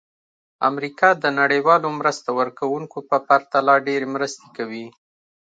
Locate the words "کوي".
4.57-4.85